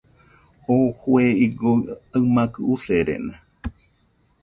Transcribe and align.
Oo 0.73 0.87
jue 0.99 1.23
igoɨ 1.45 1.73
aimakɨ 2.15 2.59
userena. 2.73 3.33